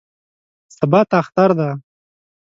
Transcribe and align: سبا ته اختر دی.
سبا 0.77 1.01
ته 1.09 1.15
اختر 1.23 1.49
دی. 1.59 1.71